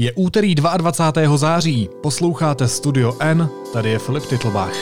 [0.00, 1.36] Je úterý 22.
[1.36, 4.74] září, posloucháte Studio N, tady je Filip Titlbach.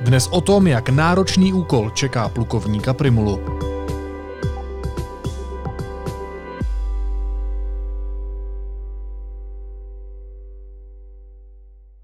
[0.00, 3.40] Dnes o tom, jak náročný úkol čeká plukovníka Primulu.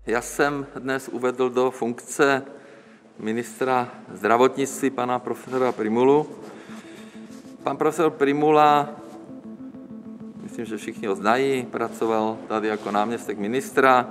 [0.06, 2.42] Já jsem dnes uvedl do funkce
[3.18, 6.26] ministra zdravotnictví pana profesora Primulu.
[7.62, 9.03] Pan profesor Primula
[10.54, 14.06] myslím, že všichni ho znají, pracoval tady jako náměstek ministra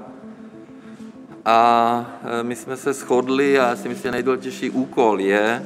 [1.46, 5.64] a e, my jsme se shodli a já si myslím, že nejdůležitější úkol je e,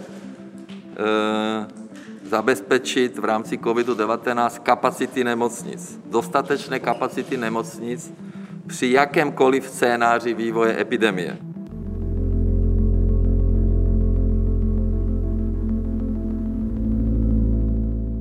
[2.29, 8.13] zabezpečit v rámci COVID-19 kapacity nemocnic, dostatečné kapacity nemocnic
[8.67, 11.37] při jakémkoliv scénáři vývoje epidemie.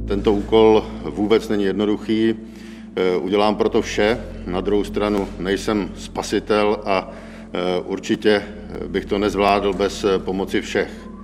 [0.08, 2.34] Tento úkol vůbec není jednoduchý.
[2.96, 4.20] E, udělám proto vše.
[4.46, 8.42] Na druhou stranu nejsem spasitel a e, určitě
[8.88, 11.15] bych to nezvládl bez pomoci všech.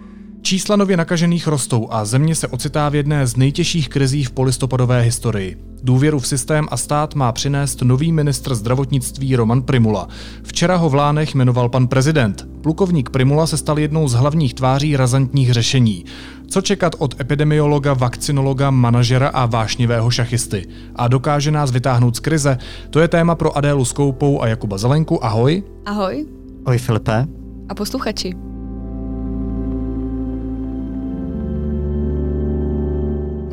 [0.53, 5.01] Čísla nově nakažených rostou a země se ocitá v jedné z nejtěžších krizí v polistopadové
[5.01, 5.57] historii.
[5.83, 10.09] Důvěru v systém a stát má přinést nový ministr zdravotnictví Roman Primula.
[10.43, 12.49] Včera ho v Lánech jmenoval pan prezident.
[12.61, 16.05] Plukovník Primula se stal jednou z hlavních tváří razantních řešení.
[16.49, 20.67] Co čekat od epidemiologa, vakcinologa, manažera a vášnivého šachisty?
[20.97, 22.59] A dokáže nás vytáhnout z krize?
[22.91, 25.25] To je téma pro Adélu Skoupou a Jakuba Zelenku.
[25.25, 25.63] Ahoj.
[25.87, 26.27] Ahoj.
[26.65, 27.27] Ahoj Filipe.
[27.69, 28.52] A posluchači.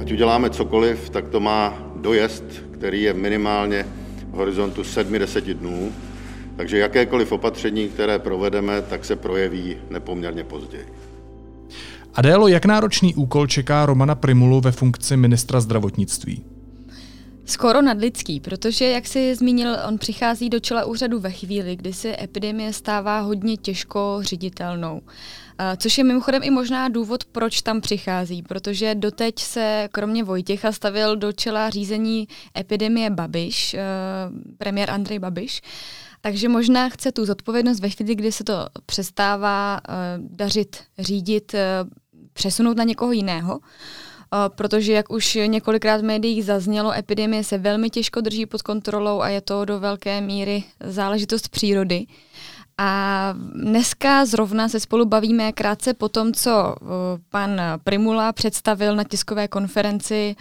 [0.10, 3.86] Ať uděláme cokoliv, tak to má dojezd, který je minimálně
[4.32, 5.92] v horizontu 7-10 dnů,
[6.58, 10.86] takže jakékoliv opatření, které provedeme, tak se projeví nepoměrně později.
[12.14, 16.44] Adélo, jak náročný úkol čeká Romana Primulu ve funkci ministra zdravotnictví?
[17.50, 22.16] Skoro nadlidský, protože, jak si zmínil, on přichází do čela úřadu ve chvíli, kdy se
[22.22, 25.02] epidemie stává hodně těžko ředitelnou.
[25.78, 31.16] Což je mimochodem i možná důvod, proč tam přichází, protože doteď se kromě Vojtěcha stavil
[31.16, 33.76] do čela řízení epidemie Babiš,
[34.58, 35.62] premiér Andrej Babiš,
[36.22, 38.54] takže možná chce tu zodpovědnost ve chvíli, kdy se to
[38.86, 39.80] přestává
[40.18, 41.56] dařit, řídit,
[42.34, 43.60] přesunout na někoho jiného.
[44.34, 49.22] Uh, protože, jak už několikrát v médiích zaznělo, epidemie se velmi těžko drží pod kontrolou
[49.22, 52.06] a je to do velké míry záležitost přírody.
[52.78, 56.76] A dneska zrovna se spolu bavíme krátce po tom, co
[57.30, 60.36] pan Primula představil na tiskové konferenci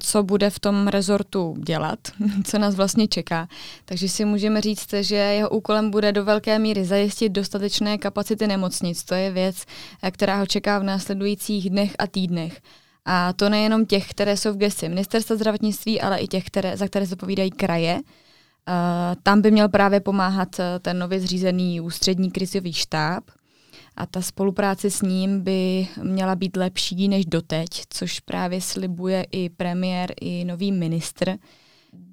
[0.00, 1.98] co bude v tom rezortu dělat,
[2.44, 3.48] co nás vlastně čeká.
[3.84, 9.04] Takže si můžeme říct, že jeho úkolem bude do velké míry zajistit dostatečné kapacity nemocnic.
[9.04, 9.64] To je věc,
[10.10, 12.60] která ho čeká v následujících dnech a týdnech.
[13.04, 16.86] A to nejenom těch, které jsou v gesti ministerstva zdravotnictví, ale i těch, které, za
[16.86, 17.94] které zapovídají kraje.
[17.94, 18.04] Uh,
[19.22, 23.24] tam by měl právě pomáhat ten nově zřízený ústřední krizový štáb
[24.00, 29.48] a ta spolupráce s ním by měla být lepší než doteď, což právě slibuje i
[29.48, 31.36] premiér, i nový ministr.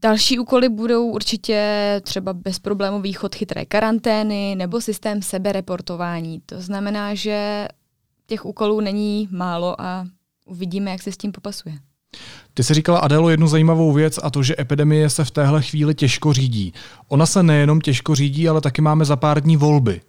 [0.02, 6.42] Další úkoly budou určitě třeba bezproblémový chod chytré karantény nebo systém sebereportování.
[6.46, 7.68] To znamená, že
[8.28, 10.08] těch úkolů není málo a
[10.46, 11.76] uvidíme, jak se s tím popasuje.
[12.54, 15.96] Ty jsi říkala, Adelo, jednu zajímavou věc a to, že epidemie se v téhle chvíli
[15.96, 16.74] těžko řídí.
[17.08, 20.02] Ona se nejenom těžko řídí, ale taky máme za pár dní volby.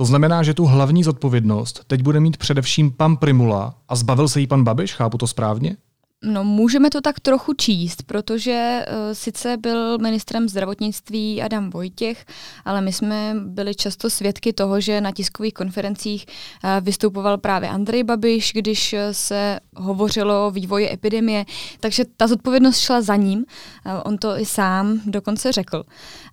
[0.00, 4.40] To znamená, že tu hlavní zodpovědnost teď bude mít především pan Primula a zbavil se
[4.40, 5.76] jí pan Babiš, chápu to správně?
[6.24, 12.24] No, můžeme to tak trochu číst, protože uh, sice byl ministrem zdravotnictví Adam Vojtěch,
[12.64, 18.04] ale my jsme byli často svědky toho, že na tiskových konferencích uh, vystupoval právě Andrej
[18.04, 21.44] Babiš, když uh, se hovořilo o vývoji epidemie,
[21.80, 23.38] takže ta zodpovědnost šla za ním.
[23.38, 25.84] Uh, on to i sám dokonce řekl.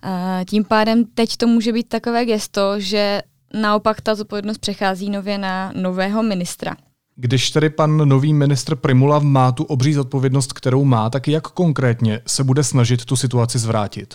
[0.04, 0.10] Uh,
[0.44, 3.22] tím pádem teď to může být takové gesto, že
[3.54, 6.76] Naopak ta zodpovědnost přechází nově na nového ministra.
[7.16, 12.20] Když tedy pan nový ministr Primula má tu obří zodpovědnost, kterou má, tak jak konkrétně
[12.26, 14.14] se bude snažit tu situaci zvrátit?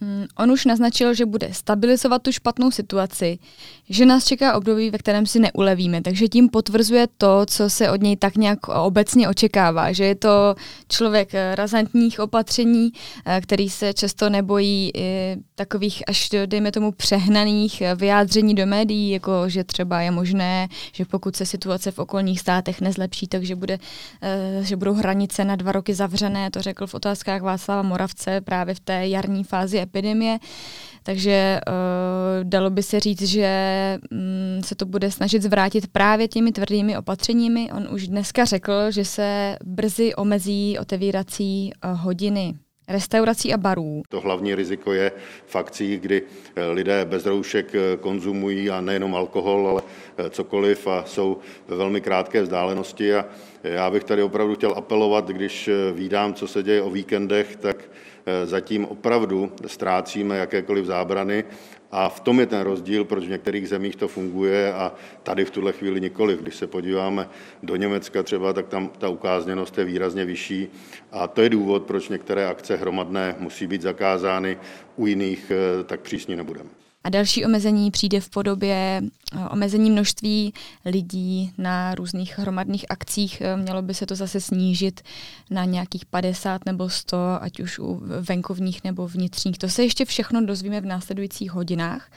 [0.00, 3.38] Hmm, on už naznačil, že bude stabilizovat tu špatnou situaci,
[3.88, 8.02] že nás čeká období, ve kterém si neulevíme, takže tím potvrzuje to, co se od
[8.02, 10.54] něj tak nějak obecně očekává, že je to
[10.88, 12.92] člověk razantních opatření,
[13.26, 14.92] eh, který se často nebojí
[15.54, 21.36] takových až, dejme tomu, přehnaných vyjádření do médií, jako že třeba je možné, že pokud
[21.36, 23.78] se situace v okolních státech nezlepší, takže bude,
[24.22, 28.74] eh, že budou hranice na dva roky zavřené, to řekl v otázkách Václava Moravce právě
[28.74, 30.38] v té jarní fázi epidemie.
[31.02, 33.48] Takže uh, dalo by se říct, že
[34.12, 37.72] um, se to bude snažit zvrátit právě těmi tvrdými opatřeními.
[37.72, 42.54] On už dneska řekl, že se brzy omezí otevírací uh, hodiny
[42.88, 44.02] restaurací a barů.
[44.08, 45.12] To hlavní riziko je
[45.46, 46.22] v akcích, kdy
[46.56, 49.82] eh, lidé bez roušek konzumují a nejenom alkohol, ale
[50.30, 51.38] cokoliv a jsou
[51.68, 53.14] ve velmi krátké vzdálenosti.
[53.14, 53.24] A
[53.62, 57.90] já bych tady opravdu chtěl apelovat, když vídám, co se děje o víkendech, tak
[58.44, 61.44] zatím opravdu ztrácíme jakékoliv zábrany
[61.90, 64.92] a v tom je ten rozdíl, proč v některých zemích to funguje a
[65.22, 66.40] tady v tuhle chvíli nikoliv.
[66.40, 67.28] Když se podíváme
[67.62, 70.68] do Německa třeba, tak tam ta ukázněnost je výrazně vyšší
[71.12, 74.58] a to je důvod, proč některé akce hromadné musí být zakázány,
[74.96, 76.77] u jiných eh, tak přísně nebudeme.
[77.04, 79.02] A další omezení přijde v podobě
[79.34, 80.54] eh, omezení množství
[80.84, 83.40] lidí na různých hromadných akcích.
[83.40, 85.00] Eh, mělo by se to zase snížit
[85.50, 89.58] na nějakých 50 nebo 100, ať už u venkovních nebo vnitřních.
[89.58, 92.10] To se ještě všechno dozvíme v následujících hodinách.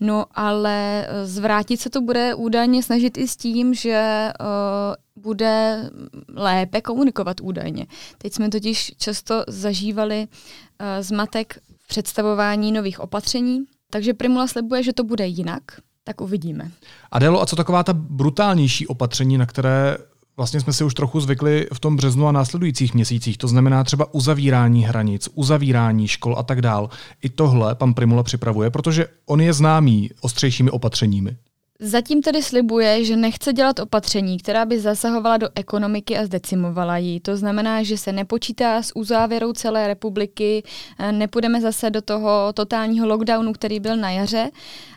[0.00, 5.90] No ale eh, zvrátit se to bude údajně snažit i s tím, že uh, bude
[6.34, 7.86] lépe komunikovat údajně.
[8.18, 14.92] Teď jsme totiž často zažívali uh, zmatek v představování nových opatření, takže Primula slibuje, že
[14.92, 15.62] to bude jinak,
[16.04, 16.70] tak uvidíme.
[17.10, 19.96] Adelo, a co taková ta brutálnější opatření, na které
[20.36, 24.14] vlastně jsme si už trochu zvykli v tom březnu a následujících měsících, to znamená třeba
[24.14, 26.90] uzavírání hranic, uzavírání škol a tak dál.
[27.22, 31.36] I tohle pan Primula připravuje, protože on je známý ostřejšími opatřeními.
[31.80, 37.20] Zatím tedy slibuje, že nechce dělat opatření, která by zasahovala do ekonomiky a zdecimovala ji.
[37.20, 40.62] To znamená, že se nepočítá s uzávěrou celé republiky,
[40.98, 44.50] eh, nepůjdeme zase do toho totálního lockdownu, který byl na jaře,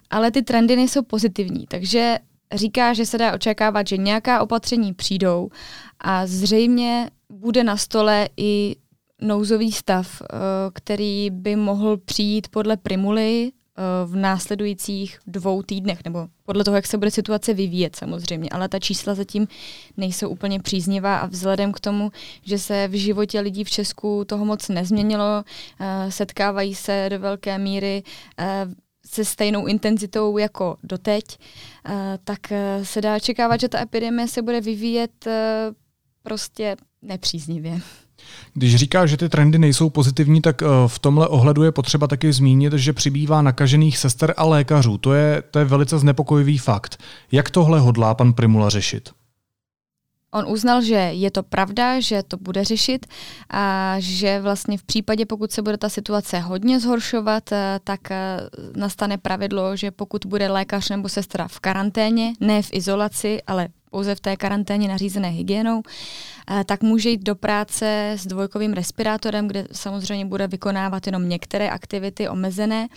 [0.09, 1.65] ale ty trendy nejsou pozitivní.
[1.67, 2.19] Takže
[2.53, 5.49] říká, že se dá očekávat, že nějaká opatření přijdou
[5.99, 8.75] a zřejmě bude na stole i
[9.21, 10.35] nouzový stav, eh,
[10.73, 13.51] který by mohl přijít podle Primuly
[14.05, 18.79] v následujících dvou týdnech, nebo podle toho, jak se bude situace vyvíjet samozřejmě, ale ta
[18.79, 19.47] čísla zatím
[19.97, 22.11] nejsou úplně příznivá a vzhledem k tomu,
[22.45, 25.43] že se v životě lidí v Česku toho moc nezměnilo,
[25.79, 28.03] eh, setkávají se do velké míry
[28.39, 28.65] eh,
[29.05, 31.23] se stejnou intenzitou jako doteď,
[32.23, 32.39] tak
[32.83, 35.27] se dá očekávat, že ta epidemie se bude vyvíjet
[36.23, 37.81] prostě nepříznivě.
[38.53, 42.33] Když říká, že ty trendy nejsou pozitivní, tak eh, v tomhle ohledu je potřeba taky
[42.33, 44.97] zmínit, že přibývá nakažených sester a lékařů.
[44.97, 46.97] To je, to je velice znepokojivý fakt.
[47.31, 49.09] Jak tohle hodlá pan Primula řešit?
[50.33, 53.05] On uznal, že je to pravda, že to bude řešit
[53.49, 58.39] a že vlastně v případě, pokud se bude ta situace hodně zhoršovat, eh, tak eh,
[58.75, 64.15] nastane pravidlo, že pokud bude lékař nebo sestra v karanténě, ne v izolaci, ale pouze
[64.15, 65.81] v té karanténě nařízené hygienou,
[66.51, 71.69] eh, tak může jít do práce s dvojkovým respirátorem, kde samozřejmě bude vykonávat jenom některé
[71.69, 72.87] aktivity omezené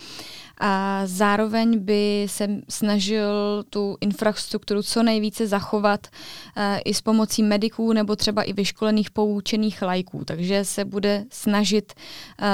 [0.57, 7.93] a zároveň by se snažil tu infrastrukturu co nejvíce zachovat uh, i s pomocí mediků
[7.93, 10.25] nebo třeba i vyškolených poučených lajků.
[10.25, 11.93] Takže se bude snažit
[12.41, 12.47] uh,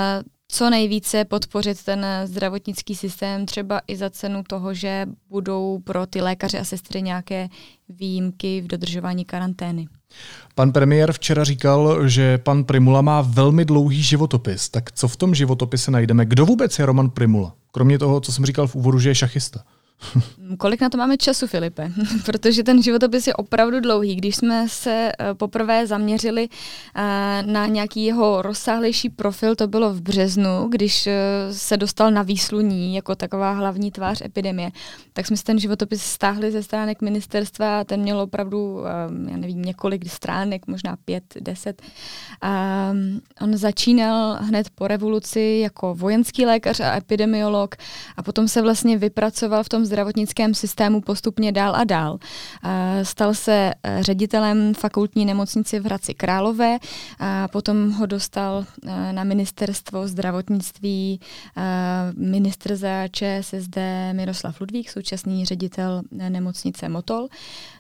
[0.52, 6.22] co nejvíce podpořit ten zdravotnický systém, třeba i za cenu toho, že budou pro ty
[6.22, 7.50] lékaře a sestry nějaké
[7.90, 9.88] výjimky v dodržování karantény.
[10.56, 14.70] Pan premiér včera říkal, že pan Primula má velmi dlouhý životopis.
[14.70, 16.26] Tak co v tom životopise najdeme?
[16.26, 17.54] Kdo vůbec je Roman Primula?
[17.72, 19.64] Kromě toho, co jsem říkal v úvodu, že je šachista.
[20.58, 21.92] Kolik na to máme času, Filipe?
[22.26, 24.16] Protože ten životopis je opravdu dlouhý.
[24.16, 26.50] Když jsme se eh, poprvé zaměřili
[26.96, 27.02] eh,
[27.46, 31.14] na nějaký jeho rozsáhlejší profil, to bylo v březnu, když eh,
[31.52, 34.72] se dostal na výsluní jako taková hlavní tvář epidemie,
[35.14, 38.84] tak jsme si ten životopis stáhli ze stránek ministerstva a ten měl opravdu,
[39.30, 41.82] já nevím, několik stránek, možná pět, deset.
[42.42, 42.92] A
[43.42, 47.76] on začínal hned po revoluci jako vojenský lékař a epidemiolog
[48.18, 52.18] a potom se vlastně vypracoval v tom zdravotnickém systému postupně dál a dál.
[53.04, 56.78] Stal se eh, ředitelem fakultní nemocnice v Hradci Králové,
[57.20, 61.20] a potom ho dostal eh, na ministerstvo zdravotnictví
[61.58, 61.62] eh,
[62.18, 63.78] ministr za ČSSD
[64.14, 67.28] Miroslav Ludvík, současný ředitel nemocnice Motol.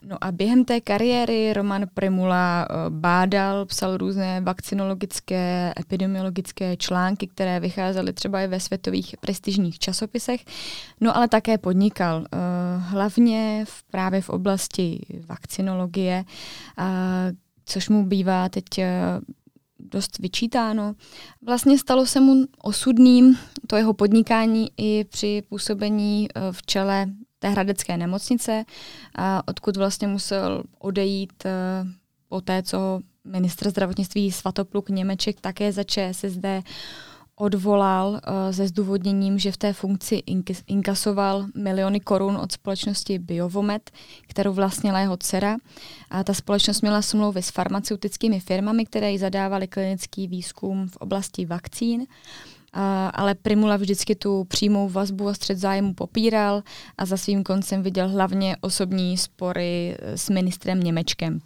[0.03, 8.13] No a během té kariéry Roman Primula bádal, psal různé vakcinologické, epidemiologické články, které vycházely
[8.13, 10.46] třeba i ve světových prestižních časopisech,
[11.01, 12.38] no ale také podnikal říkal, eh,
[12.77, 16.24] hlavně v, právě v oblasti vakcinologie,
[17.65, 19.01] což mu bývá teď eh,
[19.79, 20.93] dost vyčítáno.
[21.46, 27.05] Vlastně stalo se mu osudným to jeho podnikání i při působení eh, v čele
[27.39, 28.65] té hradecké nemocnice,
[29.46, 31.43] odkud vlastně musel odejít
[32.29, 36.46] po té, co ministr zdravotnictví Svatopluk Němeček také za ČSSD
[37.41, 38.21] odvolal
[38.51, 40.24] se zdůvodněním, že v té funkci
[40.67, 43.91] inkasoval miliony korun od společnosti Biovomet,
[44.27, 45.57] kterou vlastnila jeho dcera.
[46.10, 51.45] A ta společnost měla smlouvy s farmaceutickými firmami, které jí zadávaly klinický výzkum v oblasti
[51.45, 52.05] vakcín
[53.13, 56.63] ale Primula vždycky tu přímou vazbu a střed zájmu popíral
[56.97, 61.39] a za svým koncem viděl hlavně osobní spory e, s ministrem Němečkem.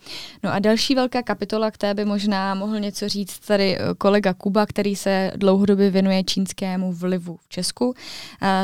[0.44, 4.66] No a další velká kapitola, které by možná mohl něco říct tady e, kolega Kuba,
[4.66, 7.94] který se dlouhodobě věnuje čínskému vlivu v Česku,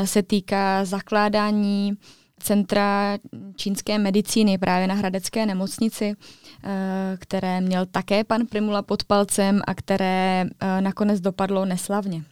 [0.04, 1.92] se týká zakládání
[2.38, 3.18] centra
[3.56, 6.16] čínské medicíny právě na Hradecké nemocnici, e,
[7.18, 10.46] které měl také pan Primula pod palcem a které
[10.80, 12.22] nakonec dopadlo neslavně.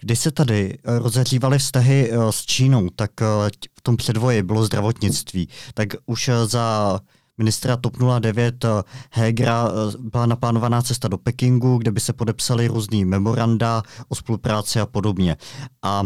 [0.00, 4.64] Když se tady eh, rozehřívaly vztahy eh, s Čínou, tak eh, v tom předvoji bylo
[4.64, 5.48] zdravotnictví.
[5.74, 7.00] Tak už za
[7.40, 8.64] ministra TOP 09
[9.10, 9.68] Hegra
[9.98, 15.36] byla naplánovaná cesta do Pekingu, kde by se podepsaly různý memoranda o spolupráci a podobně.
[15.82, 16.02] A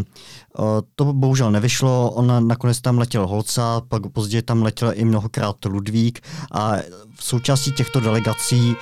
[0.95, 6.19] to bohužel nevyšlo, on nakonec tam letěl Holca, pak později tam letěl i mnohokrát Ludvík
[6.51, 6.71] a
[7.15, 8.75] v součástí těchto delegací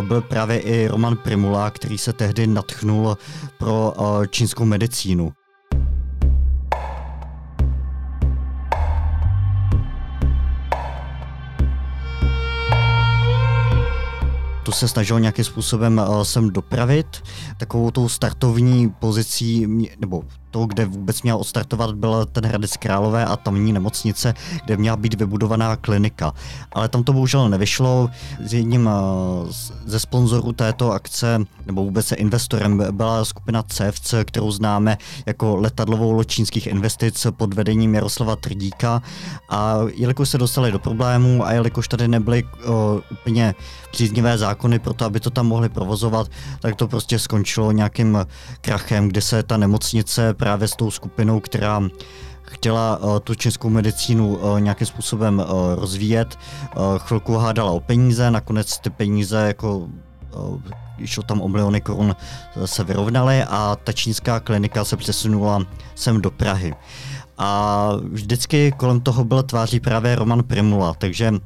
[0.00, 3.18] byl právě i Roman Primula, který se tehdy natchnul
[3.58, 3.94] pro
[4.30, 5.32] čínskou medicínu.
[14.70, 17.06] Tu se snažil nějakým způsobem sem dopravit.
[17.56, 19.66] Takovou tou startovní pozicí,
[19.98, 24.96] nebo to, kde vůbec měl odstartovat, byl ten Hradec Králové a tamní nemocnice, kde měla
[24.96, 26.32] být vybudovaná klinika.
[26.72, 28.10] Ale tam to bohužel nevyšlo.
[28.40, 28.92] S jedním eh,
[29.86, 36.12] ze sponzorů této akce, nebo vůbec se investorem, byla skupina CEFC, kterou známe jako letadlovou
[36.12, 39.02] loď čínských investic pod vedením Jaroslava Trdíka.
[39.48, 42.72] A jelikož se dostali do problémů a jelikož tady nebyly uh,
[43.10, 43.54] úplně
[43.90, 46.28] příznivé zákony pro to, aby to tam mohli provozovat,
[46.60, 48.26] tak to prostě skončilo nějakým
[48.60, 51.82] krachem, kdy se ta nemocnice právě s tou skupinou, která
[52.42, 55.44] chtěla uh, tu českou medicínu uh, nějakým způsobem uh,
[55.74, 56.38] rozvíjet.
[56.98, 59.88] Chvilku hádala o peníze, nakonec ty peníze jako
[61.04, 62.16] šlo tam o miliony korun,
[62.64, 65.62] se vyrovnaly a ta čínská klinika se přesunula
[65.94, 66.74] sem do Prahy.
[67.38, 71.38] A vždycky kolem toho byl tváří právě Roman Primula, takže uh,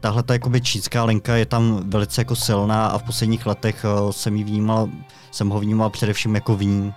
[0.00, 4.10] tahle ta jakoby čínská linka je tam velice jako silná a v posledních letech uh,
[4.10, 4.88] jsem, jí vnímal,
[5.30, 6.94] jsem ho vnímal především jako vní.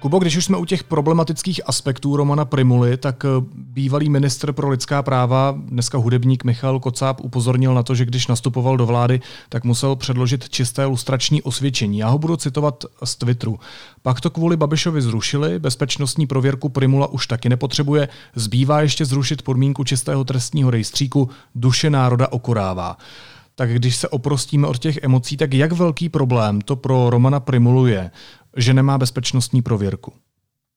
[0.00, 4.68] Kubo, když už jsme u těch problematických aspektů Romana Primuly, tak eh, bývalý ministr pro
[4.68, 9.64] lidská práva, dneska hudebník Michal Kocáb, upozornil na to, že když nastupoval do vlády, tak
[9.64, 11.98] musel předložit čisté lustrační osvědčení.
[11.98, 13.58] Já ho budu citovat z Twitteru.
[14.02, 19.84] Pak to kvůli Babišovi zrušili, bezpečnostní prověrku Primula už taky nepotřebuje, zbývá ještě zrušit podmínku
[19.84, 22.96] čistého trestního rejstříku, duše národa okorává.
[23.54, 27.86] Tak když se oprostíme od těch emocí, tak jak velký problém to pro Romana Primulu
[27.86, 28.10] je?
[28.56, 30.12] Že nemá bezpečnostní prověrku?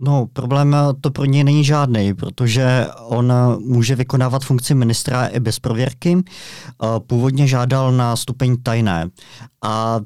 [0.02, 5.60] No, problém to pro něj není žádný, protože on může vykonávat funkci ministra i bez
[5.60, 6.24] prověrky.
[7.08, 9.10] Původně žádal na stupeň tajné
[9.64, 10.00] a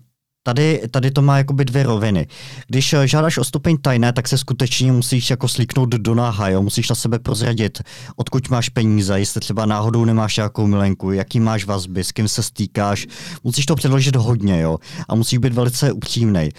[0.47, 2.27] Tady, tady to má jakoby dvě roviny.
[2.67, 6.61] Když eh, žádáš o stupeň tajné, tak se skutečně musíš jako slíknout do náha, jo?
[6.61, 7.81] musíš na sebe prozradit,
[8.15, 12.43] odkud máš peníze, jestli třeba náhodou nemáš nějakou milenku, jaký máš vazby, s kým se
[12.43, 13.07] stýkáš,
[13.43, 14.77] musíš to předložit hodně jo?
[15.09, 16.49] a musíš být velice upřímný.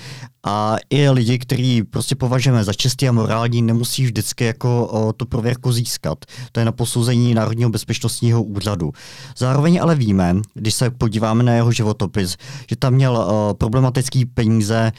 [0.47, 5.27] A i lidi, kteří prostě považujeme za čistý a morální, nemusí vždycky jako o, tu
[5.27, 6.19] prověrku získat.
[6.53, 8.93] To je na posouzení Národního bezpečnostního úřadu.
[9.39, 12.37] Zároveň ale víme, když se podíváme na jeho životopis,
[12.71, 14.93] že tam měl o, problematický peníze,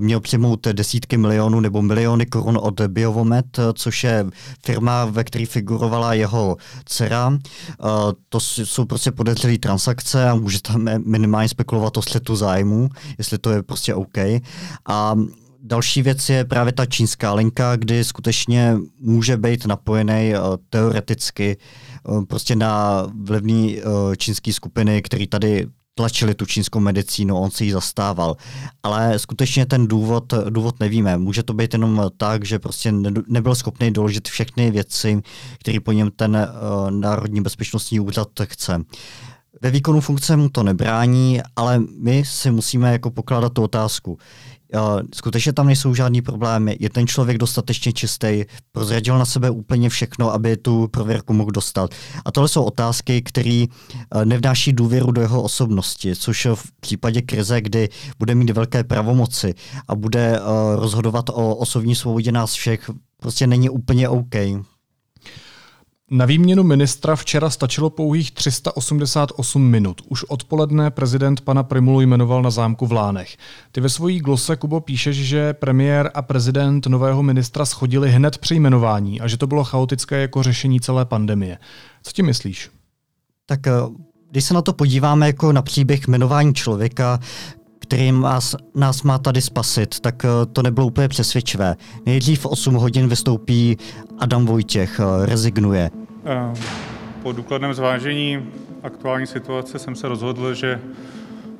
[0.00, 4.26] měl přijmout desítky milionů nebo miliony korun od Biovomet, což je
[4.64, 7.38] firma, ve které figurovala jeho dcera.
[7.80, 12.88] O, to jsou prostě podezřelé transakce a může tam minimálně spekulovat o střetu zájmu,
[13.18, 14.18] jestli to je prostě OK.
[14.88, 15.14] A
[15.62, 20.32] další věc je právě ta čínská linka, kdy skutečně může být napojený
[20.70, 21.56] teoreticky
[22.28, 25.66] prostě na vlivný uh, čínský skupiny, který tady
[25.98, 28.36] tlačili tu čínskou medicínu, on si ji zastával.
[28.82, 31.16] Ale skutečně ten důvod, důvod nevíme.
[31.18, 32.92] Může to být jenom tak, že prostě
[33.28, 35.22] nebyl schopný doložit všechny věci,
[35.58, 38.84] které po něm ten uh, Národní bezpečnostní úřad chce.
[39.62, 44.18] Ve výkonu funkce mu to nebrání, ale my si musíme jako pokládat tu otázku.
[45.14, 46.76] Skutečně tam nejsou žádný problémy.
[46.80, 51.90] Je ten člověk dostatečně čistý, prozradil na sebe úplně všechno, aby tu prověrku mohl dostat.
[52.24, 57.60] A tohle jsou otázky, které eh, nevnáší důvěru do jeho osobnosti, což v případě krize,
[57.60, 59.54] kdy bude mít velké pravomoci
[59.88, 60.40] a bude eh,
[60.76, 64.34] rozhodovat o osobní svobodě nás všech, prostě není úplně OK.
[66.10, 70.02] Na výměnu ministra včera stačilo pouhých 388 minut.
[70.08, 73.36] Už odpoledne prezident pana Primulu jmenoval na zámku v Lánech.
[73.72, 78.54] Ty ve svojí glose, Kubo, píšeš, že premiér a prezident nového ministra schodili hned při
[78.54, 81.58] jmenování a že to bylo chaotické jako řešení celé pandemie.
[82.02, 82.70] Co ti myslíš?
[83.46, 83.72] Tak eh,
[84.30, 87.20] když se na to podíváme jako na příběh jmenování člověka,
[87.86, 91.76] který nás, nás má tady spasit, tak eh, to nebylo úplně přesvědčivé.
[92.06, 93.76] Nejdřív 8 hodin vystoupí
[94.18, 95.90] Adam Vojtěch, eh, rezignuje.
[96.24, 96.54] Eh,
[97.22, 98.46] po důkladném zvážení
[98.82, 100.80] aktuální situace jsem se rozhodl, že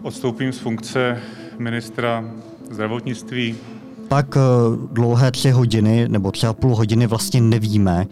[0.03, 1.21] odstoupím z funkce
[1.59, 2.25] ministra
[2.71, 3.57] zdravotnictví
[4.09, 4.41] pak eh,
[4.93, 8.07] dlouhé tři hodiny nebo třeba půl hodiny vlastně nevíme,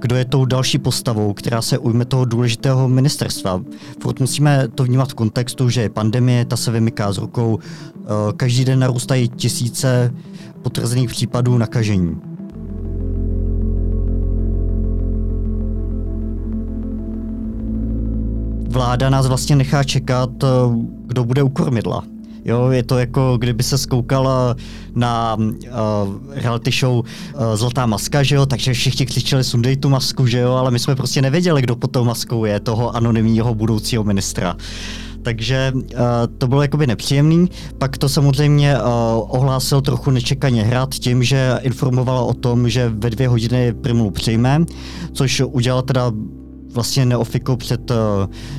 [0.00, 3.62] kdo je tou další postavou, která se ujme toho důležitého ministerstva.
[4.00, 8.08] Furt musíme to vnímat v kontextu, že je pandemie, ta se vymyká z rukou, eh,
[8.36, 10.14] každý den narůstají tisíce
[10.62, 12.16] potvrzených případů nakažení.
[18.68, 20.46] Vláda nás vlastně nechá čekat, eh,
[21.06, 22.17] kdo bude u kormidla.
[22.44, 24.56] Jo, je to jako kdyby se skoukala
[24.94, 25.54] na uh,
[26.30, 27.04] reality show uh,
[27.54, 30.96] Zlatá maska, že jo, takže všichni křičeli sundej tu masku, že jo, ale my jsme
[30.96, 34.56] prostě nevěděli, kdo pod tou maskou je, toho anonymního budoucího ministra.
[35.22, 35.80] Takže uh,
[36.38, 37.50] to bylo jakoby nepříjemný.
[37.78, 38.82] Pak to samozřejmě uh,
[39.28, 44.64] ohlásil trochu nečekaně hrát tím, že informovala o tom, že ve dvě hodiny Primulu přijme,
[45.12, 46.12] což udělal teda
[46.72, 47.96] vlastně neofikl před uh,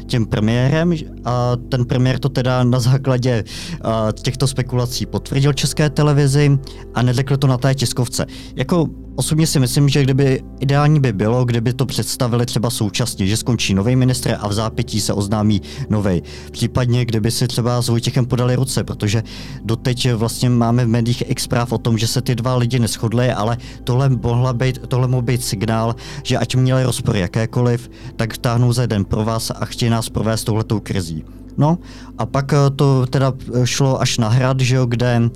[0.06, 0.94] tím premiérem
[1.26, 6.60] a ten premiér to teda na základě uh, těchto spekulací potvrdil české televizi
[6.94, 8.26] a neřekl to na té tiskovce.
[8.56, 8.88] Jako
[9.20, 13.74] Osobně si myslím, že kdyby ideální by bylo, kdyby to představili třeba současně, že skončí
[13.74, 16.24] nový ministr a v zápětí se oznámí nový.
[16.52, 19.24] Případně, kdyby si třeba s Vojtěchem podali ruce, protože
[19.64, 23.32] doteď vlastně máme v médiích x zpráv o tom, že se ty dva lidi neschodli,
[23.32, 28.74] ale tohle, mohla být, tohle mohl být signál, že ať měli rozpor jakékoliv, tak vtáhnou
[28.74, 31.24] za jeden pro vás a chtějí nás provést touhletou krizí.
[31.58, 31.78] No
[32.18, 35.30] a pak eh, to teda šlo až na hrad, že jo, kde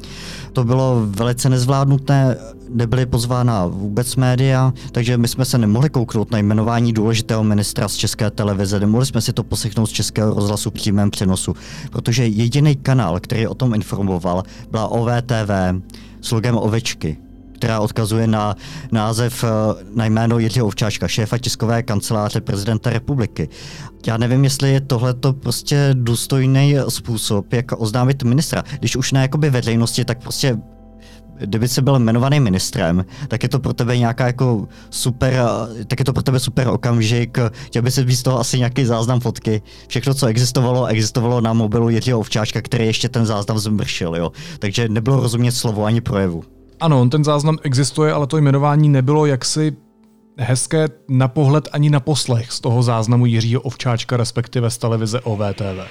[0.53, 2.37] to bylo velice nezvládnuté,
[2.69, 7.95] nebyly pozvána vůbec média, takže my jsme se nemohli kouknout na jmenování důležitého ministra z
[7.95, 11.55] České televize, nemohli jsme si to poslechnout z Českého rozhlasu v přímém přenosu,
[11.91, 15.51] protože jediný kanál, který o tom informoval, byla OVTV
[16.21, 17.17] s logem ovečky
[17.63, 18.55] která odkazuje na
[18.91, 19.47] název, eh,
[19.95, 23.49] na jméno Jiřího Ovčáčka, šéfa tiskové kanceláře prezidenta republiky.
[24.07, 28.63] Já nevím, jestli je tohleto prostě důstojný způsob, jak oznámit ministra.
[28.79, 30.57] Když už ne jakoby veřejnosti, tak prostě
[31.39, 35.33] kdyby se byl jmenovaný ministrem, tak je to pro tebe nějaká jako super,
[35.87, 38.85] tak je to pro tebe super okamžik, chtěl by si být z toho asi nějaký
[38.85, 39.61] záznam fotky.
[39.87, 44.31] Všechno, co existovalo, existovalo na mobilu Jiřího Ovčáčka, který ještě ten záznam zmršil, jo.
[44.59, 46.43] Takže nebylo rozumět slovo ani projevu.
[46.83, 49.75] Ano, on ten záznam existuje, ale to jmenování nebylo jaksi
[50.37, 55.87] hezké na pohled ani na poslech z toho záznamu Jiřího Ovčáčka, respektive z televize OVTV.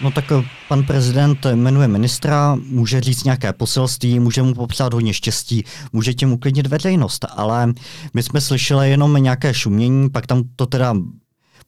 [0.00, 5.14] No tak eh, pan prezident jmenuje ministra, může říct nějaké poselství, může mu popřát hodně
[5.14, 7.72] štěstí, může tím uklidnit veřejnost, ale
[8.14, 10.94] my jsme slyšeli jenom nějaké šumění, pak tam to teda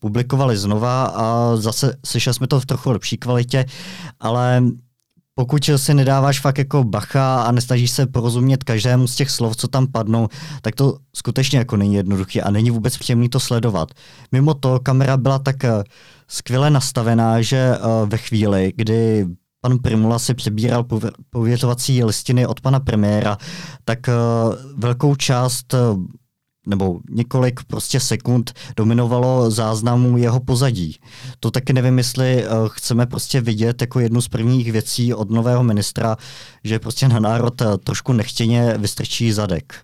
[0.04, 3.64] publikovali znova a zase slyšeli jsme to v trochu lepší kvalitě,
[4.20, 4.62] ale
[5.34, 9.68] pokud si nedáváš fakt jako bacha a nesnažíš se porozumět každému z těch slov, co
[9.68, 10.28] tam padnou,
[10.62, 13.88] tak to skutečně jako není jednoduché a není vůbec příjemné to sledovat.
[14.32, 15.84] Mimo to, kamera byla tak eh,
[16.28, 19.26] skvěle nastavená, že eh, ve chvíli, kdy
[19.60, 20.84] pan Primula si přebíral
[21.30, 23.38] pověřovací listiny od pana premiéra,
[23.84, 24.12] tak eh,
[24.76, 25.74] velkou část
[26.66, 30.96] nebo několik prostě sekund dominovalo záznamu jeho pozadí.
[31.40, 35.62] To taky nevím, jestli uh, chceme prostě vidět jako jednu z prvních věcí od nového
[35.62, 36.16] ministra,
[36.64, 39.74] že prostě na národ uh, trošku nechtěně vystrčí zadek.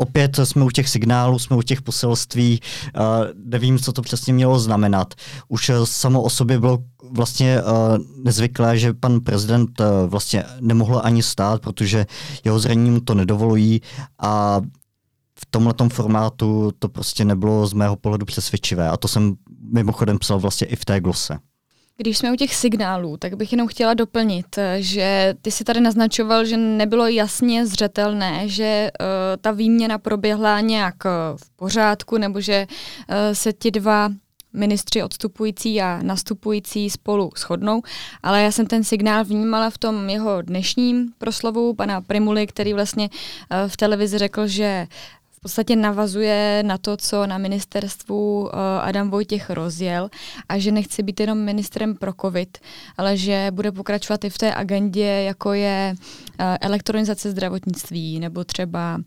[0.00, 2.60] Opět jsme u těch signálů, jsme u těch poselství,
[3.44, 5.14] nevím, co to přesně mělo znamenat.
[5.48, 6.78] Už uh, samo o sobě bylo
[7.10, 12.06] vlastně uh, nezvyklé, že pan prezident uh, vlastně nemohl ani stát, protože
[12.44, 13.80] jeho zranění to nedovolují
[14.18, 14.60] a
[15.40, 19.34] v tomhle formátu to prostě nebylo z mého pohledu přesvědčivé a to jsem
[19.72, 21.38] mimochodem psal vlastně i v té glose.
[22.00, 26.44] Když jsme u těch signálů, tak bych jenom chtěla doplnit, že ty si tady naznačoval,
[26.44, 29.06] že nebylo jasně zřetelné, že uh,
[29.40, 34.08] ta výměna proběhla nějak uh, v pořádku, nebo že uh, se ti dva
[34.52, 37.82] ministři odstupující a nastupující spolu shodnou,
[38.22, 43.10] ale já jsem ten signál vnímala v tom jeho dnešním proslovu pana Primuly, který vlastně
[43.66, 44.86] v televizi řekl, že
[45.48, 50.08] podstatě navazuje na to, co na ministerstvu Adam Vojtěch rozjel
[50.48, 52.58] a že nechce být jenom ministrem pro COVID,
[52.96, 55.94] ale že bude pokračovat i v té agendě, jako je
[56.60, 59.00] elektronizace zdravotnictví nebo třeba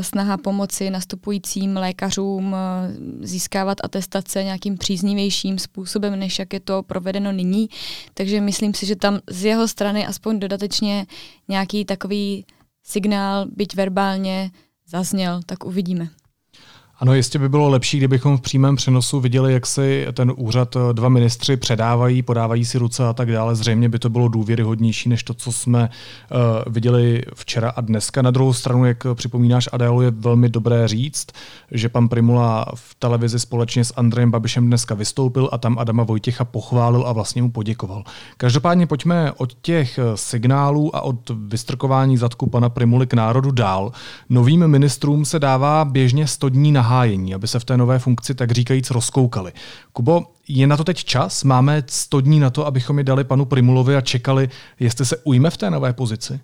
[0.00, 2.56] snaha pomoci nastupujícím lékařům
[3.20, 7.68] získávat atestace nějakým příznivějším způsobem, než jak je to provedeno nyní.
[8.14, 11.06] Takže myslím si, že tam z jeho strany aspoň dodatečně
[11.48, 12.44] nějaký takový
[12.86, 14.50] signál, byť verbálně,
[14.88, 16.08] zazněl, tak uvidíme.
[17.00, 20.92] Ano, jistě by bylo lepší, kdybychom v přímém přenosu viděli, jak si ten úřad eh,
[20.92, 23.54] dva ministři předávají, podávají si ruce a tak dále.
[23.54, 25.90] Zřejmě by to bylo důvěryhodnější než to, co jsme
[26.30, 28.22] uh, viděli včera a dneska.
[28.22, 31.26] Na druhou stranu, jak připomínáš, Adélu, je velmi dobré říct,
[31.70, 36.44] že pan Primula v televizi společně s Andrejem Babišem dneska vystoupil a tam Adama Vojtěcha
[36.44, 38.04] pochválil a vlastně mu poděkoval.
[38.36, 43.92] Každopádně pojďme od těch eh, signálů a od vystrkování zadku pana Primuly k národu dál.
[44.28, 48.34] Novým ministrům se dává běžně 100 dní na nahájení, aby se v té nové funkci
[48.34, 49.52] tak říkajíc rozkoukali.
[49.92, 51.44] Kubo, je na to teď čas?
[51.44, 54.48] Máme 100 dní na to, abychom ji dali panu Primulovi a čekali,
[54.80, 56.40] jestli se ujme v té nové pozici?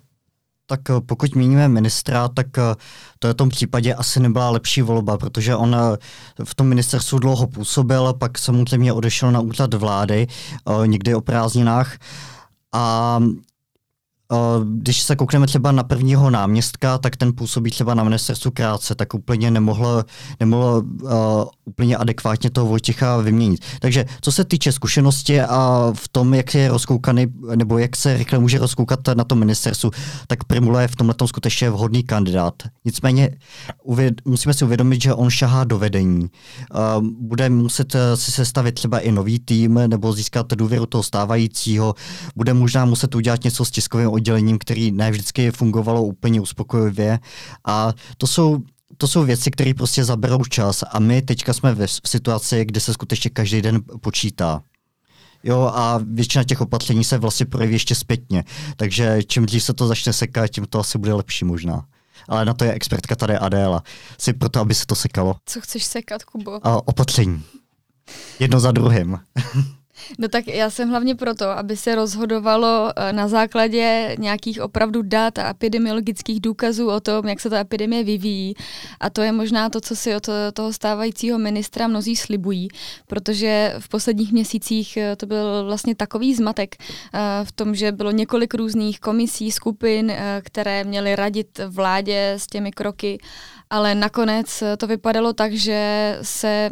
[0.67, 2.75] Tak eh, pokud míníme ministra, tak eh,
[3.19, 5.97] to je v tom případě asi nebyla lepší volba, protože on eh,
[6.43, 10.27] v tom ministerstvu dlouho působil, pak samozřejmě odešel na úřad vlády,
[10.85, 11.97] někdy o prázdninách.
[12.73, 13.19] A
[14.65, 19.13] když se koukneme třeba na prvního náměstka, tak ten působí třeba na ministerstvu krátce, tak
[19.13, 20.03] úplně nemohl,
[20.39, 21.09] nemohl uh,
[21.65, 23.61] úplně adekvátně toho Vojtěcha vyměnit.
[23.79, 28.39] Takže co se týče zkušenosti a v tom, jak je rozkoukaný, nebo jak se rychle
[28.39, 29.91] může rozkoukat na tom ministerstvu,
[30.27, 32.53] tak Primula je v tomhle tom skutečně vhodný kandidát.
[32.85, 33.29] Nicméně
[33.83, 36.21] uvěd, musíme si uvědomit, že on šahá do vedení.
[36.21, 41.95] Uh, bude muset si sestavit třeba i nový tým nebo získat důvěru toho stávajícího.
[42.35, 47.19] Bude možná muset udělat něco s tiskovým oddělením, který ne vždycky fungovalo úplně uspokojivě.
[47.65, 48.63] A to jsou
[48.97, 52.93] to jsou věci, které prostě zaberou čas a my teďka jsme v situaci, kde se
[52.93, 54.61] skutečně každý den počítá.
[55.43, 58.43] Jo, a většina těch opatření se vlastně projeví ještě zpětně.
[58.75, 61.85] Takže čím dřív se to začne sekat, tím to asi bude lepší možná.
[62.27, 63.83] Ale na to je expertka tady Adéla.
[64.19, 65.35] Si proto, aby se to sekalo.
[65.45, 66.59] Co chceš sekat, Kubo?
[66.63, 67.43] A opatření.
[68.39, 69.19] Jedno za druhým.
[70.19, 75.39] No tak já jsem hlavně proto, aby se rozhodovalo eh, na základě nějakých opravdu dat
[75.39, 78.53] a epidemiologických důkazů o tom, jak se ta epidemie vyvíjí.
[78.99, 82.67] A to je možná to, co si od toho stávajícího ministra mnozí slibují,
[83.07, 88.11] protože v posledních měsících eh, to byl vlastně takový zmatek eh, v tom, že bylo
[88.11, 93.17] několik různých komisí, skupin, které měly radit vládě s těmi kroky,
[93.69, 96.69] ale nakonec to vypadalo tak, že se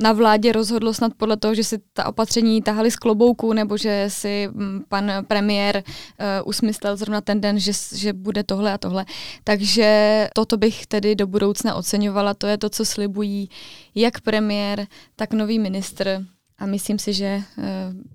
[0.00, 4.04] na vládě rozhodlo snad podle toho, že si ta opatření tahali z klobouku, nebo že
[4.08, 9.04] si mm, pan premiér uh, usmyslel zrovna ten den, že, že bude tohle a tohle.
[9.44, 12.34] Takže toto bych tedy do budoucna oceňovala.
[12.34, 13.48] To je to, co slibují
[13.94, 14.86] jak premiér,
[15.16, 16.24] tak nový ministr.
[16.58, 17.64] A myslím si, že uh,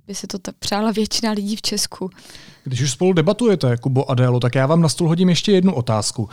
[0.07, 2.09] by se to tak přála většina lidí v Česku.
[2.63, 6.29] Když už spolu debatujete, Kubo Adélo, tak já vám na stůl hodím ještě jednu otázku.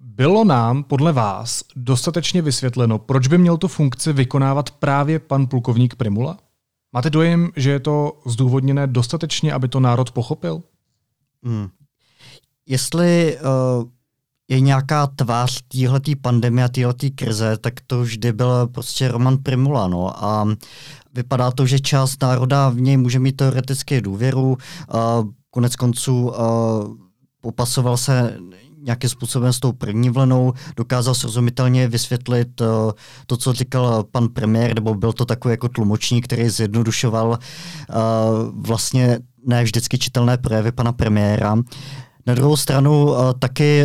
[0.00, 5.94] Bylo nám podle vás dostatečně vysvětleno, proč by měl tu funkci vykonávat právě pan plukovník
[5.94, 6.38] Primula?
[6.92, 10.62] Máte dojem, že je to zdůvodněné dostatečně, aby to národ pochopil?
[11.44, 11.68] Hmm.
[12.66, 13.84] Jestli uh,
[14.48, 19.88] je nějaká tvář téhletý pandemie a téhletý krize, tak to vždy byl prostě Roman Primula.
[19.88, 20.24] No.
[20.24, 20.48] A
[21.14, 24.48] vypadá to, že část národa v něj může mít teoreticky důvěru.
[24.48, 24.58] Uh,
[25.50, 26.34] konec konců uh,
[27.40, 28.38] popasoval se
[28.88, 32.66] nějakým způsobem s tou první vlnou, dokázal srozumitelně vysvětlit uh,
[33.26, 37.36] to, co říkal pan premiér, nebo byl to takový jako tlumočník, který zjednodušoval uh,
[38.56, 41.56] vlastně ne vždycky čitelné projevy pana premiéra.
[42.26, 43.84] Na druhou stranu uh, taky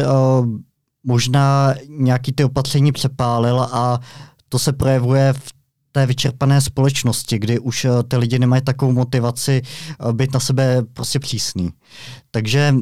[1.04, 4.00] možná nějaký ty opatření přepálil a
[4.50, 5.54] to se projevuje v
[5.92, 9.62] té vyčerpané společnosti, kdy už ty lidi nemají takovou motivaci
[10.12, 11.70] být na sebe prostě přísný.
[12.32, 12.76] Takže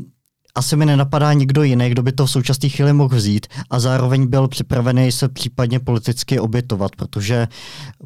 [0.56, 4.28] asi mi nenapadá nikdo jiný, kdo by to v současné chvíli mohl vzít a zároveň
[4.28, 7.48] byl připravený se případně politicky obětovat, protože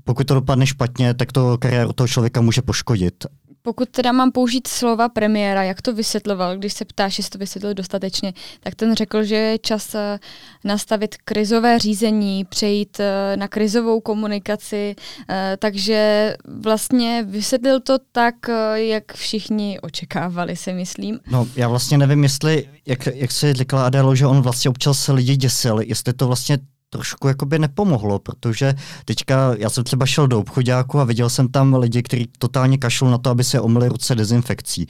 [0.03, 3.25] pokud to dopadne špatně, tak to kariéru toho člověka může poškodit.
[3.65, 7.73] Pokud teda mám použít slova premiéra, jak to vysvětloval, když se ptáš, jestli to vysvětlil
[7.73, 10.19] dostatečně, tak ten řekl, že je čas eh,
[10.63, 14.95] nastavit krizové řízení, přejít eh, na krizovou komunikaci,
[15.29, 18.35] eh, takže vlastně vysvětlil to tak,
[18.73, 21.19] jak všichni očekávali, si myslím.
[21.31, 25.35] No, já vlastně nevím, jestli, jak, jak se říkala Adélo, že on vlastně občas lidi
[25.35, 26.57] děsil, jestli to vlastně
[26.95, 28.73] trošku jakoby nepomohlo, protože
[29.05, 33.09] teďka já jsem třeba šel do obchodáku a viděl jsem tam lidi, kteří totálně kašlou
[33.09, 34.87] na to, aby se omily ruce dezinfekcí.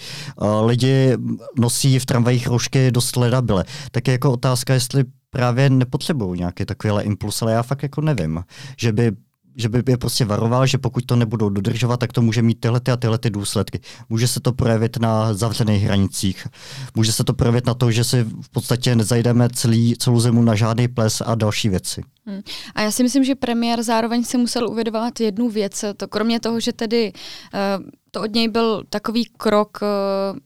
[0.65, 1.17] Lidi
[1.59, 3.65] nosí v tramvajích roušky dost ledabile.
[3.91, 8.43] Tak je jako otázka, jestli právě nepotřebují nějaký takovýhle impuls, ale já fakt jako nevím,
[8.77, 9.11] že by
[9.55, 12.81] že by je prostě varoval, že pokud to nebudou dodržovat, tak to může mít tyhle
[12.91, 13.79] a tyhle ty důsledky.
[14.09, 16.47] Může se to projevit na zavřených hranicích,
[16.95, 20.55] může se to projevit na to, že si v podstatě nezajdeme celý, celou zimu na
[20.55, 22.01] žádný ples a další věci.
[22.25, 22.41] Hmm.
[22.75, 26.59] A já si myslím, že premiér zároveň si musel uvědomovat jednu věc, to kromě toho,
[26.59, 30.39] že tedy uh, to od něj byl takový krok uh,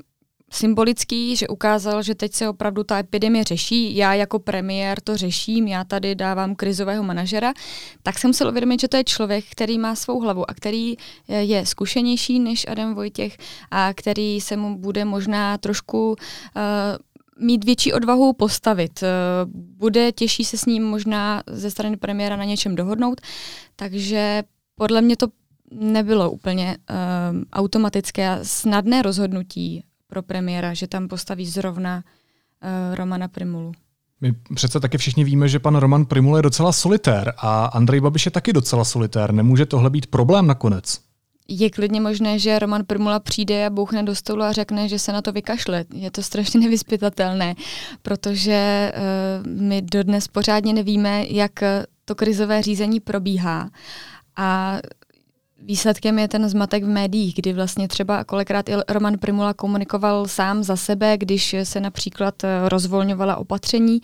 [0.51, 5.67] symbolický, že ukázal, že teď se opravdu ta epidemie řeší, já jako premiér to řeším,
[5.67, 7.53] já tady dávám krizového manažera,
[8.03, 10.95] tak jsem musel uvědomit, že to je člověk, který má svou hlavu a který
[11.27, 13.37] je zkušenější než Adam Vojtěch
[13.71, 16.15] a který se mu bude možná trošku uh,
[17.45, 19.03] mít větší odvahu postavit.
[19.03, 19.07] Uh,
[19.53, 23.21] bude těžší se s ním možná ze strany premiéra na něčem dohodnout,
[23.75, 24.43] takže
[24.75, 25.27] podle mě to
[25.71, 26.95] nebylo úplně uh,
[27.53, 33.71] automatické a snadné rozhodnutí pro premiéra, že tam postaví zrovna uh, Romana Primulu.
[34.21, 38.25] My přece taky všichni víme, že pan Roman Primul je docela solitér a Andrej Babiš
[38.25, 39.31] je taky docela solitér.
[39.33, 40.99] Nemůže tohle být problém nakonec?
[41.47, 45.11] Je klidně možné, že Roman Primula přijde a bouchne do stolu a řekne, že se
[45.11, 45.85] na to vykašle.
[45.93, 47.55] Je to strašně nevyspytatelné,
[48.01, 51.51] protože uh, my dodnes pořádně nevíme, jak
[52.05, 53.69] to krizové řízení probíhá.
[54.35, 54.79] A
[55.61, 60.63] Výsledkem je ten zmatek v médiích, kdy vlastně třeba kolikrát i Roman Primula komunikoval sám
[60.63, 64.01] za sebe, když se například eh, rozvolňovala opatření,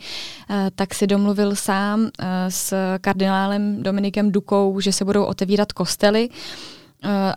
[0.50, 6.28] eh, tak si domluvil sám eh, s kardinálem Dominikem Dukou, že se budou otevírat kostely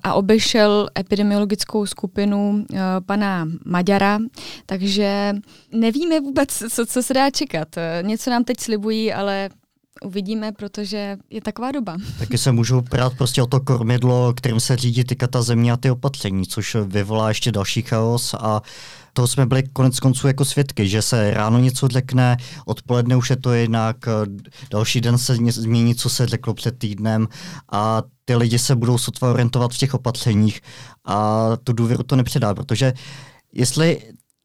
[0.03, 2.65] a obešel epidemiologickou skupinu
[3.05, 4.19] pana Maďara,
[4.65, 5.35] takže
[5.71, 7.67] nevíme vůbec, co, co se dá čekat.
[8.01, 9.49] Něco nám teď slibují, ale
[10.05, 11.97] Uvidíme, protože je taková doba.
[12.19, 15.77] Taky se můžou prát prostě o to kormidlo, kterým se řídí ty ta země a
[15.77, 18.61] ty opatření, což vyvolá ještě další chaos a
[19.13, 23.35] toho jsme byli konec konců jako svědky, že se ráno něco řekne, odpoledne už je
[23.35, 23.97] to jinak,
[24.71, 27.27] další den se změní, co se řeklo před týdnem
[27.71, 30.61] a ty lidi se budou sotva orientovat v těch opatřeních
[31.05, 32.93] a tu důvěru to nepředá, protože
[33.53, 34.01] jestli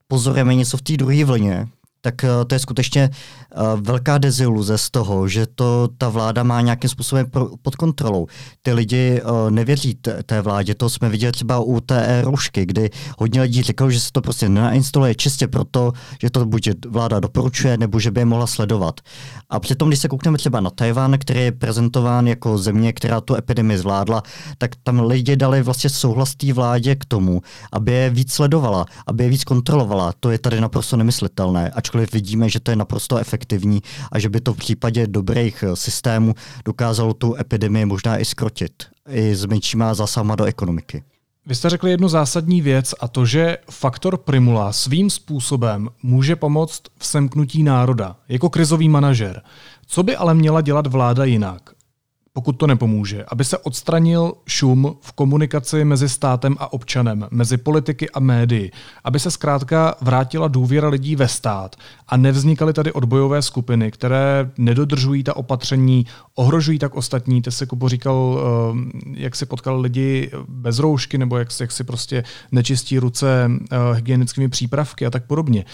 [0.08, 1.68] pozorujeme něco v té druhé vlně,
[2.04, 6.60] tak eh, to je skutečně eh, velká deziluze z toho, že to ta vláda má
[6.60, 7.26] nějakým způsobem
[7.62, 8.26] pod kontrolou.
[8.62, 13.42] Ty lidi eh, nevěří té vládě, to jsme viděli třeba u té roušky, kdy hodně
[13.42, 18.00] lidí řeklo, že se to prostě nenainstaluje čistě proto, že to buď vláda doporučuje, nebo
[18.00, 19.00] že by je mohla sledovat.
[19.50, 23.34] A přitom, když se koukneme třeba na Tajvan, který je prezentován jako země, která tu
[23.34, 24.22] epidemii zvládla,
[24.58, 27.40] tak tam lidi dali vlastně souhlas té vládě k tomu,
[27.72, 30.12] aby je víc sledovala, aby je víc kontrolovala.
[30.20, 31.70] To je tady naprosto nemyslitelné.
[31.70, 35.62] Ač ačkoliv vidíme, že to je naprosto efektivní a že by to v případě dobrých
[35.62, 38.72] eh, systémů dokázalo tu epidemii možná i skrotit,
[39.08, 41.02] i s menšíma zásahama do ekonomiky.
[41.46, 46.82] Vy jste řekli jednu zásadní věc a to, že faktor Primula svým způsobem může pomoct
[46.98, 49.42] v semknutí národa jako krizový manažer.
[49.86, 51.73] Co by ale měla dělat vláda jinak?
[52.36, 58.10] Pokud to nepomůže, aby se odstranil šum v komunikaci mezi státem a občanem, mezi politiky
[58.10, 58.70] a médii,
[59.04, 61.76] aby se zkrátka vrátila důvěra lidí ve stát
[62.08, 67.42] a nevznikaly tady odbojové skupiny, které nedodržují ta opatření, ohrožují tak ostatní.
[67.42, 71.84] Ty se Kubo říkal, eh, jak si potkal lidi bez roušky nebo jak, jak si
[71.84, 75.64] prostě nečistí ruce eh, hygienickými přípravky a tak podobně.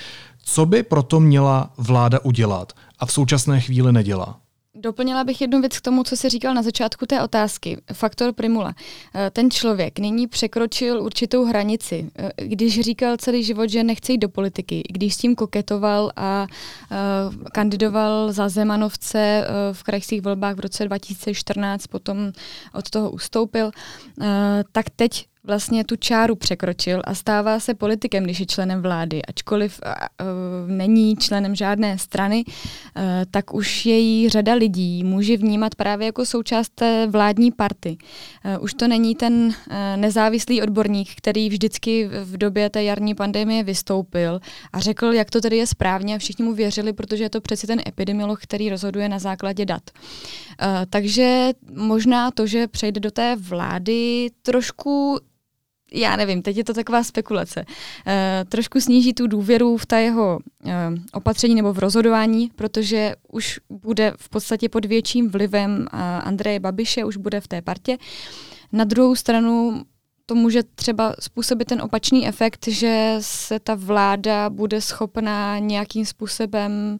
[0.44, 4.40] Co by proto měla vláda udělat a v současné chvíli nedělá?
[4.82, 7.78] Doplnila bych jednu věc k tomu, co se říkal na začátku té otázky.
[7.92, 8.74] Faktor Primula.
[9.14, 12.10] Eh, ten člověk nyní překročil určitou hranici.
[12.18, 16.46] Eh, když říkal celý život, že nechce jít do politiky, když s tím koketoval a
[16.46, 22.32] uh, kandidoval za Zemanovce v krajských volbách v roce 2014, potom
[22.74, 23.70] od toho ustoupil,
[24.72, 29.22] tak teď vlastně tu čáru překročil a stává se politikem, když je členem vlády.
[29.22, 36.06] Ačkoliv uh, není členem žádné strany, uh, tak už její řada lidí může vnímat právě
[36.06, 37.96] jako součást té vládní party.
[38.56, 39.52] Uh, už to není ten uh,
[39.96, 44.40] nezávislý odborník, který vždycky v době té jarní pandemie vystoupil
[44.72, 47.66] a řekl, jak to tedy je správně a všichni mu věřili, protože je to přeci
[47.66, 49.82] ten epidemiolog, který rozhoduje na základě dat.
[49.90, 55.18] Uh, takže možná to, že přejde do té vlády, trošku
[55.94, 58.12] já nevím, teď je to taková spekulace, uh,
[58.48, 60.72] trošku sníží tu důvěru v ta jeho uh,
[61.12, 67.04] opatření nebo v rozhodování, protože už bude v podstatě pod větším vlivem uh, Andreje Babiše,
[67.04, 67.98] už bude v té partě.
[68.72, 69.82] Na druhou stranu
[70.26, 76.98] to může třeba způsobit ten opačný efekt, že se ta vláda bude schopná nějakým způsobem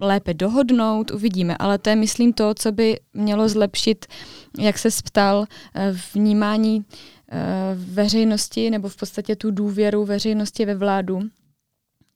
[0.00, 1.56] lépe dohodnout, uvidíme.
[1.56, 4.06] Ale to je, myslím, to, co by mělo zlepšit,
[4.58, 5.44] jak se ptal,
[6.14, 6.84] vnímání
[7.74, 11.20] veřejnosti nebo v podstatě tu důvěru veřejnosti ve vládu,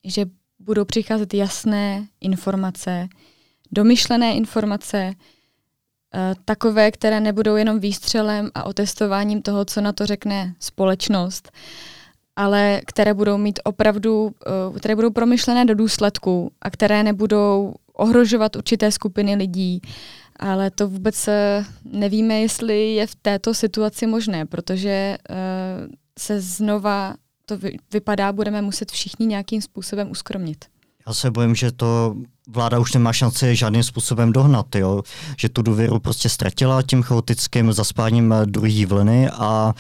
[0.05, 0.27] že
[0.59, 3.09] budou přicházet jasné informace,
[3.73, 5.15] domyšlené informace,
[6.15, 11.53] eh, takové, které nebudou jenom výstřelem a otestováním toho, co na to řekne společnost,
[12.37, 18.57] ale které budou mít opravdu, eh, které budou promyšlené do důsledku a které nebudou ohrožovat
[18.57, 19.81] určité skupiny lidí,
[20.39, 25.17] ale to vůbec eh, nevíme, jestli je v této situaci možné, protože
[26.19, 27.15] se znova
[27.47, 27.59] to
[27.93, 30.65] vypadá, budeme muset všichni nějakým způsobem uskromnit.
[31.07, 32.17] Já se bojím, že to
[32.49, 35.03] vláda už nemá šanci žádným způsobem dohnat, jo?
[35.39, 39.75] že tu důvěru prostě ztratila tím chaotickým zaspáním druhé vlny a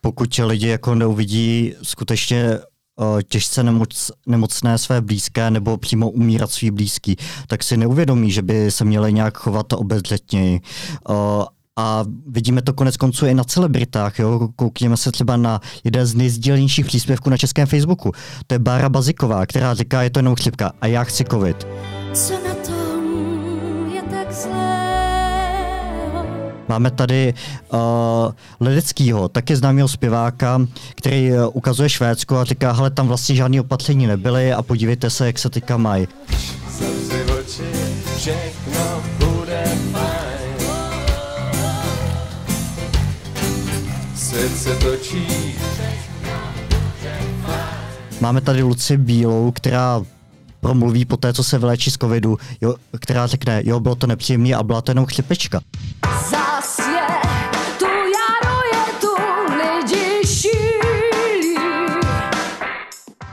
[0.00, 6.70] pokud lidi jako neuvidí skutečně uh, těžce nemoc, nemocné své blízké nebo přímo umírat svý
[6.70, 10.60] blízký, tak si neuvědomí, že by se měli nějak chovat obezřetněji.
[11.08, 11.44] Uh,
[11.76, 14.18] a vidíme to konec konců i na celebritách.
[14.18, 14.48] Jo?
[14.56, 18.12] Koukněme se třeba na jeden z nejsdílenějších příspěvků na českém Facebooku.
[18.46, 21.66] To je Bára Baziková, která říká, je to jenom chřipka a já chci covid.
[22.14, 22.49] Co
[26.70, 27.34] Máme tady
[27.72, 27.78] uh,
[28.60, 30.60] Ledeckýho, taky známého zpěváka,
[30.94, 35.26] který uh, ukazuje Švédsko a říká, hele, tam vlastně žádné opatření nebyly a podívejte se,
[35.26, 36.08] jak se teďka mají.
[38.16, 40.70] všechno bude fajn.
[44.14, 45.26] svět se točí.
[48.20, 50.02] Máme tady Luci Bílou, která
[50.60, 54.54] promluví po té, co se vyléčí z covidu, jo, která řekne, jo, bylo to nepříjemné
[54.54, 55.60] a byla to jenom chřipečka.
[56.30, 56.49] Zas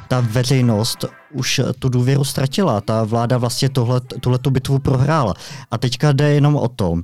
[0.08, 5.34] Ta veřejnost už tu důvěru ztratila, ta vláda vlastně tohle, tuhletu bitvu prohrála.
[5.72, 7.00] A teďka jde jenom o to,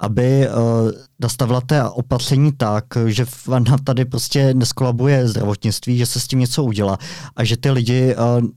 [0.00, 6.26] aby uh, nastavila té opatření tak, že ona tady prostě neskolabuje zdravotnictví, že se s
[6.26, 6.98] tím něco udělá
[7.36, 8.48] a že ty lidi uh,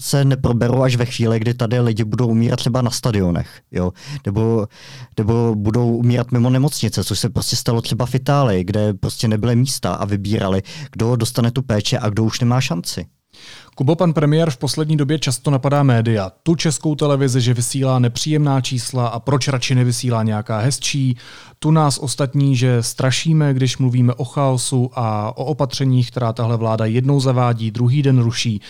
[0.00, 3.92] se neproberou až ve chvíli, kdy tady lidi budou umírat třeba na stadionech, jo?
[4.26, 4.66] Nebo,
[5.18, 9.56] nebo budou umírat mimo nemocnice, což se prostě stalo třeba v Itálii, kde prostě nebyly
[9.56, 13.06] místa a vybírali, kdo dostane tu péče a kdo už nemá šanci.
[13.74, 16.32] Kubo, pan premiér v poslední době často napadá média.
[16.42, 21.16] Tu českou televizi, že vysílá nepříjemná čísla a proč radši nevysílá nějaká hezčí.
[21.58, 26.84] Tu nás ostatní, že strašíme, když mluvíme o chaosu a o opatřeních, která tahle vláda
[26.84, 28.60] jednou zavádí, druhý den ruší.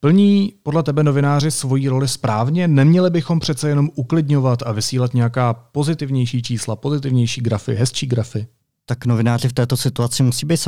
[0.00, 2.68] Plní podle tebe novináři svoji roli správně?
[2.68, 8.46] Neměli bychom přece jenom uklidňovat a vysílat nějaká pozitivnější čísla, pozitivnější grafy, hezčí grafy?
[8.86, 10.60] Tak novináři v této situaci musí být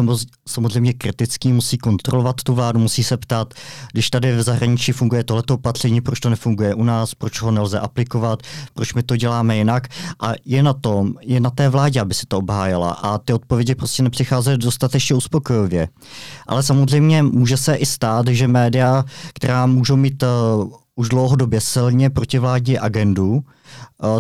[0.49, 3.55] samozřejmě kritický, musí kontrolovat tu vládu, musí se ptát,
[3.93, 7.81] když tady v zahraničí funguje tohleto opatření, proč to nefunguje u nás, proč ho nelze
[7.81, 8.43] aplikovat,
[8.75, 9.89] proč my to děláme jinak.
[10.21, 12.91] A je na tom, je na té vládě, aby si to obhájila.
[12.91, 15.89] A ty odpovědi prostě nepřicházejí dostatečně uspokojivě.
[16.47, 22.11] Ale samozřejmě může se i stát, že média, která můžou mít uh, už dlouhodobě silně
[22.11, 23.45] protivládní agendu,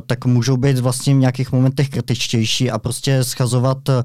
[0.06, 4.04] tak můžou být vlastně v nějakých momentech kritičtější a prostě schazovat eh,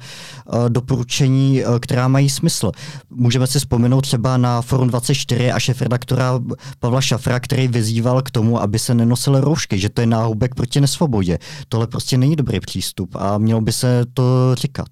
[0.70, 2.72] doporučení, eh, která mají smysl.
[3.10, 6.40] Můžeme si vzpomenout třeba na Forum 24 a šefredaktora
[6.80, 10.82] Pavla Šafra, který vyzýval k tomu, aby se nenosily roušky, že to je náhubek proti
[10.82, 11.38] nesvobodě.
[11.70, 14.88] Tohle prostě není dobrý přístup a mělo by se to říkat.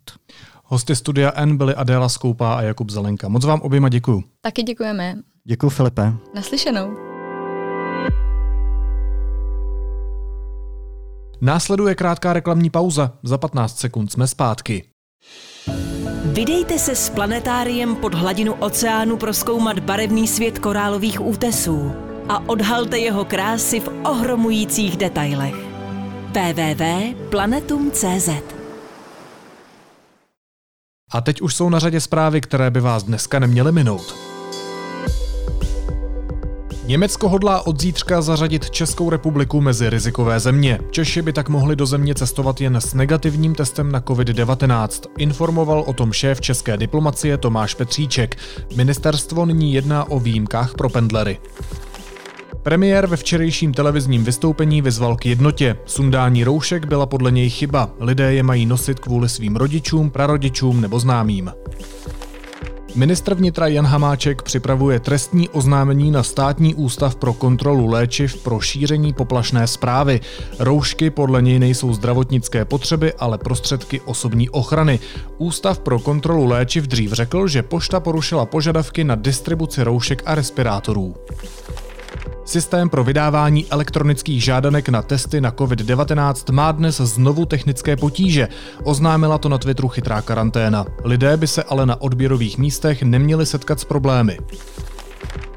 [0.64, 3.28] Hosty Studia N byli Adéla Skoupá a Jakub Zelenka.
[3.28, 4.24] Moc vám oběma děkuju.
[4.42, 5.16] Taky děkujeme.
[5.46, 6.14] Děkuji, Filipe.
[6.36, 7.07] Naslyšenou.
[11.42, 13.12] Následuje krátká reklamní pauza.
[13.24, 14.84] Za 15 sekund jsme zpátky.
[16.26, 21.92] Vydejte se s planetáriem pod hladinu oceánu proskoumat barevný svět korálových útesů
[22.30, 25.56] a odhalte jeho krásy v ohromujících detailech.
[26.32, 28.30] www.planetum.cz
[31.12, 34.27] A teď už jsou na řadě zprávy, které by vás dneska neměly minout.
[36.88, 40.80] Německo hodlá od zítřka zařadit Českou republiku mezi rizikové země.
[40.92, 45.10] Češi by tak mohli do země cestovat jen s negativním testem na COVID-19.
[45.18, 48.38] Informoval o tom šéf české diplomacie Tomáš Petříček.
[48.76, 51.40] Ministerstvo nyní jedná o výjimkách pro pendlery.
[52.64, 55.78] Premiér ve včerejším televizním vystoupení vyzval k jednotě.
[55.86, 57.90] Sundání roušek byla podle něj chyba.
[58.00, 61.52] Lidé je mají nosit kvůli svým rodičům, prarodičům nebo známým.
[62.96, 69.14] Ministr vnitra Jan Hamáček připravuje trestní oznámení na státní ústav pro kontrolu léčiv pro šíření
[69.14, 70.20] poplašné zprávy.
[70.60, 75.00] Roušky podle něj nejsou zdravotnické potřeby, ale prostředky osobní ochrany.
[75.38, 81.16] Ústav pro kontrolu léčiv dřív řekl, že pošta porušila požadavky na distribuci roušek a respirátorů.
[82.48, 88.48] Systém pro vydávání elektronických žádanek na testy na COVID-19 má dnes znovu technické potíže.
[88.84, 90.86] Oznámila to na Twitteru chytrá karanténa.
[91.04, 94.38] Lidé by se ale na odběrových místech neměli setkat s problémy.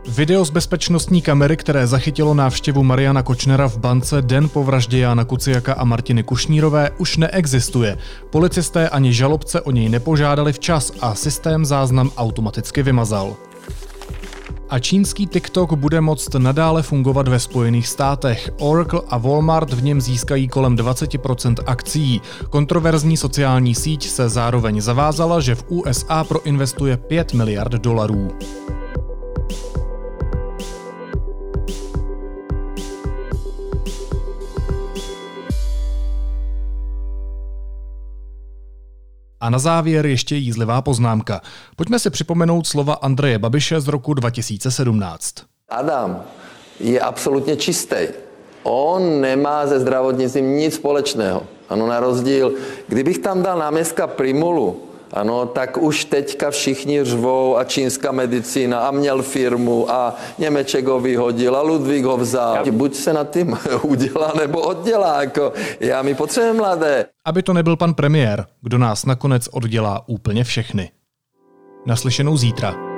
[0.08, 5.24] Video z bezpečnostní kamery, které zachytilo návštěvu Mariana Kočnera v bance den po vraždě Jana
[5.24, 7.98] Kuciaka a Martiny Kušnírové, už neexistuje.
[8.30, 13.36] Policisté ani žalobce o něj nepožádali včas a systém záznam automaticky vymazal.
[14.70, 18.50] A čínský TikTok bude moct nadále fungovat ve Spojených státech.
[18.58, 22.20] Oracle a Walmart v něm získají kolem 20% akcí.
[22.50, 28.30] Kontroverzní sociální síť se zároveň zavázala, že v USA proinvestuje 5 miliard dolarů.
[39.40, 41.40] A na závěr ještě jízlivá poznámka.
[41.76, 45.34] Pojďme si připomenout slova Andreje Babiše z roku 2017.
[45.68, 46.22] Adam
[46.80, 47.96] je absolutně čistý.
[48.62, 51.42] On nemá ze zdravotnictvím nic společného.
[51.68, 52.52] Ano, na rozdíl,
[52.88, 58.90] kdybych tam dal náměstka Primulu, ano, tak už teďka všichni řvou a čínská medicína a
[58.90, 62.64] měl firmu a Němeček ho vyhodil a Ludvík ho vzal.
[62.70, 65.20] Buď se nad tím udělá nebo oddělá.
[65.20, 67.06] Jako já mi potřebuji mladé.
[67.24, 70.90] Aby to nebyl pan premiér, kdo nás nakonec oddělá úplně všechny.
[71.86, 72.89] Naslyšenou zítra.